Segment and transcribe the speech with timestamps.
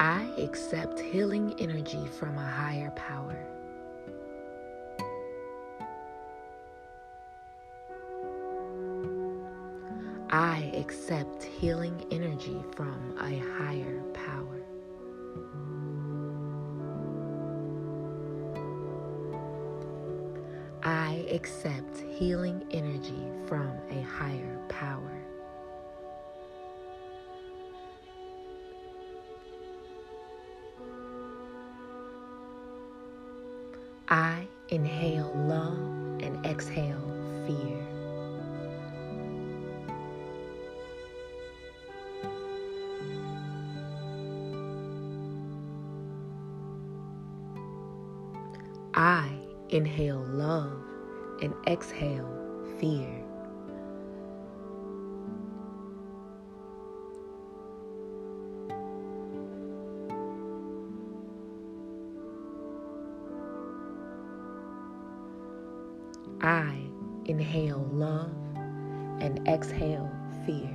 [0.00, 3.36] I accept healing energy from a higher power.
[10.30, 14.62] I accept healing energy from a higher power.
[20.82, 25.19] I accept healing energy from a higher power.
[34.12, 35.78] I inhale love
[36.20, 36.98] and exhale
[37.46, 37.78] fear.
[48.94, 49.30] I
[49.68, 50.72] inhale love
[51.40, 52.28] and exhale
[52.80, 53.29] fear.
[66.42, 66.74] I
[67.26, 68.32] inhale love
[69.20, 70.10] and exhale
[70.46, 70.74] fear.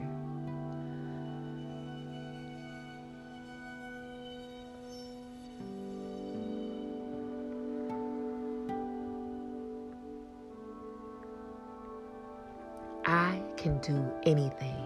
[13.06, 14.86] I can do anything.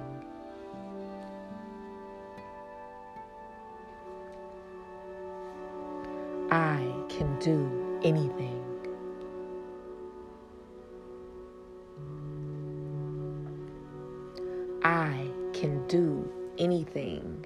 [6.52, 8.69] I can do anything.
[15.60, 17.46] Can do anything.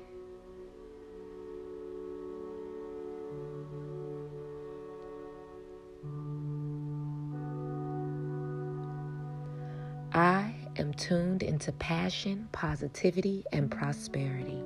[10.13, 14.61] I am tuned into passion, positivity, and prosperity.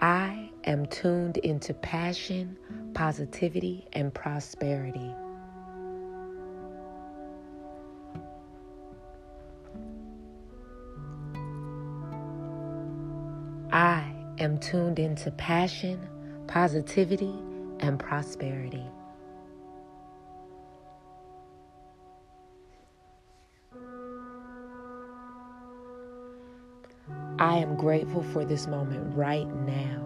[0.00, 2.58] I am tuned into passion,
[2.92, 5.14] positivity, and prosperity.
[14.46, 16.08] Am tuned into passion,
[16.46, 17.34] positivity,
[17.80, 18.86] and prosperity.
[27.40, 30.00] I am grateful for this moment right now,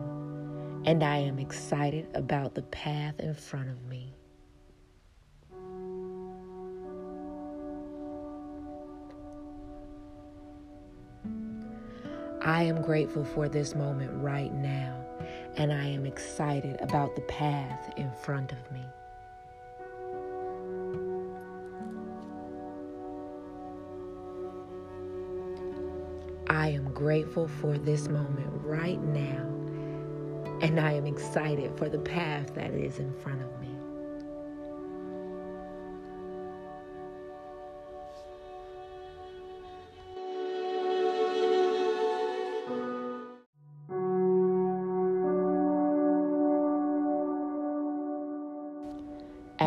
[0.87, 4.15] and I am excited about the path in front of me.
[12.51, 15.07] I am grateful for this moment right now,
[15.57, 18.85] and I am excited about the path in front of me.
[26.49, 29.47] I am grateful for this moment right now,
[30.61, 33.70] and I am excited for the path that is in front of me.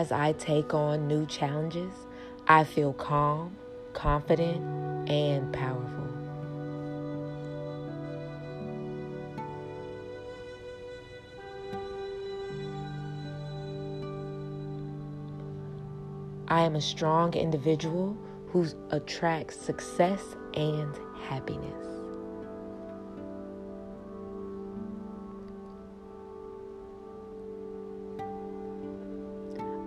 [0.00, 1.92] As I take on new challenges,
[2.48, 3.54] I feel calm,
[3.92, 4.62] confident,
[5.10, 6.08] and powerful.
[16.48, 18.16] I am a strong individual
[18.52, 20.22] who attracts success
[20.54, 20.98] and
[21.28, 21.99] happiness.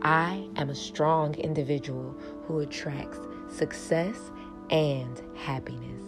[0.03, 2.13] I am a strong individual
[2.45, 3.19] who attracts
[3.49, 4.17] success
[4.69, 6.01] and happiness.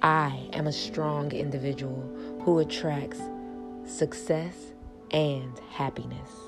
[0.00, 2.00] I am a strong individual
[2.40, 3.20] who attracts
[3.84, 4.72] success
[5.10, 6.45] and happiness.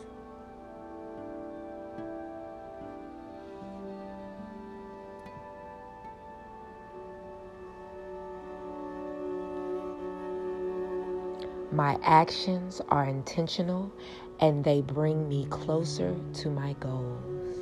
[11.79, 13.93] My actions are intentional
[14.41, 17.61] and they bring me closer to my goals.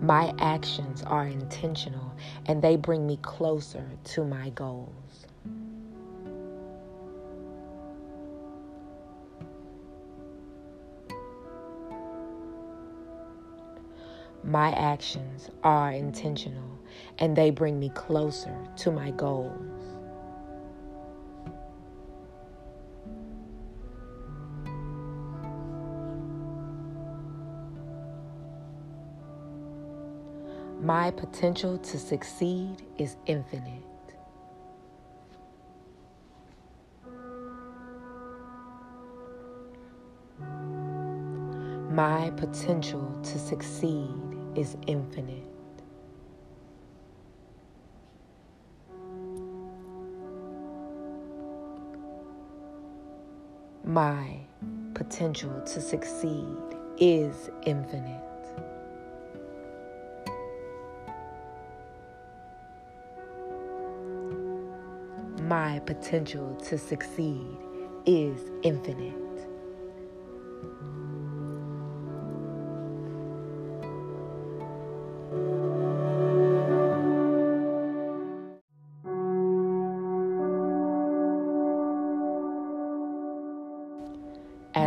[0.00, 2.14] My actions are intentional
[2.46, 5.27] and they bring me closer to my goals.
[14.44, 16.78] My actions are intentional
[17.18, 19.52] and they bring me closer to my goals.
[30.80, 33.82] My potential to succeed is infinite.
[41.98, 44.14] My potential to succeed
[44.54, 45.42] is infinite.
[53.82, 54.38] My
[54.94, 56.56] potential to succeed
[57.00, 58.22] is infinite.
[65.40, 67.56] My potential to succeed
[68.06, 69.27] is infinite.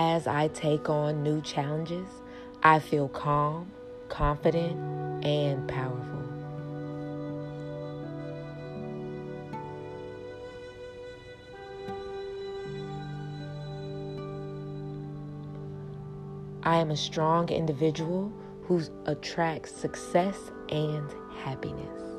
[0.00, 2.06] As I take on new challenges,
[2.62, 3.72] I feel calm,
[4.08, 4.78] confident,
[5.26, 6.22] and powerful.
[16.62, 18.32] I am a strong individual
[18.66, 21.12] who attracts success and
[21.42, 22.17] happiness.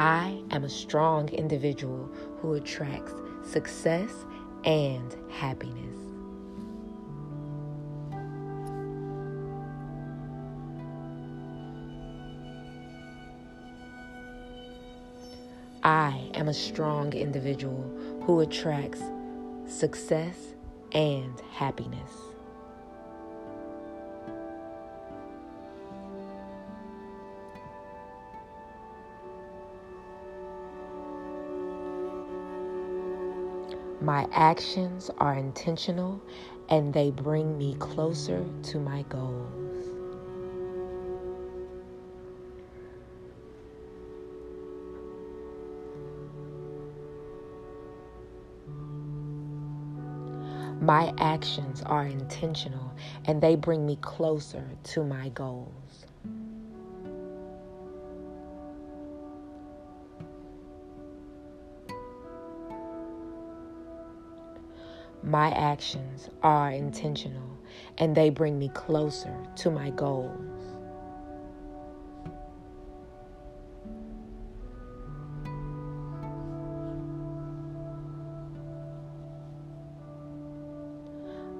[0.00, 2.08] I am a strong individual
[2.40, 3.12] who attracts
[3.44, 4.10] success
[4.64, 5.94] and happiness.
[15.84, 17.82] I am a strong individual
[18.22, 19.02] who attracts
[19.66, 20.54] success
[20.92, 22.29] and happiness.
[34.02, 36.22] My actions are intentional
[36.70, 39.60] and they bring me closer to my goals.
[50.80, 52.92] My actions are intentional
[53.26, 56.06] and they bring me closer to my goals.
[65.22, 67.58] My actions are intentional
[67.98, 70.60] and they bring me closer to my goals.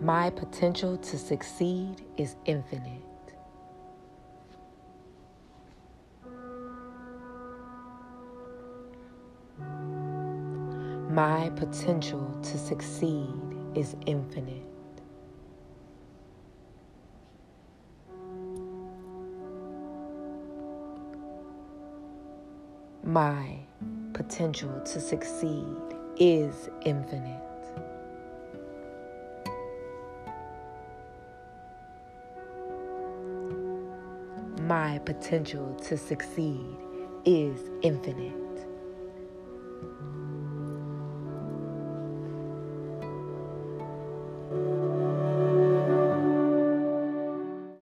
[0.00, 3.02] My potential to succeed is infinite.
[11.10, 14.66] My potential to succeed is infinite.
[23.04, 23.58] My
[24.12, 25.64] potential to succeed
[26.18, 27.40] is infinite.
[34.60, 36.76] My potential to succeed
[37.24, 38.49] is infinite.